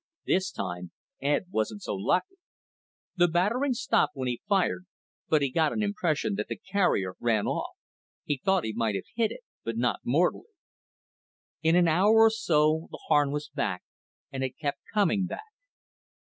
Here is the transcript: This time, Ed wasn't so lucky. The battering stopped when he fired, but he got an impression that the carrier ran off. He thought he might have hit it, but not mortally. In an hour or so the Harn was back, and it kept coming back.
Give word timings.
This 0.25 0.49
time, 0.49 0.89
Ed 1.21 1.45
wasn't 1.51 1.83
so 1.83 1.93
lucky. 1.93 2.37
The 3.17 3.27
battering 3.27 3.75
stopped 3.75 4.15
when 4.15 4.27
he 4.27 4.41
fired, 4.49 4.87
but 5.29 5.43
he 5.43 5.51
got 5.51 5.73
an 5.73 5.83
impression 5.83 6.33
that 6.37 6.47
the 6.47 6.57
carrier 6.57 7.13
ran 7.19 7.45
off. 7.45 7.75
He 8.23 8.41
thought 8.43 8.63
he 8.63 8.73
might 8.73 8.95
have 8.95 9.03
hit 9.15 9.29
it, 9.29 9.41
but 9.63 9.77
not 9.77 9.99
mortally. 10.03 10.49
In 11.61 11.75
an 11.75 11.87
hour 11.87 12.15
or 12.15 12.31
so 12.31 12.87
the 12.89 13.01
Harn 13.09 13.29
was 13.29 13.49
back, 13.49 13.83
and 14.31 14.43
it 14.43 14.57
kept 14.57 14.79
coming 14.91 15.27
back. 15.27 15.43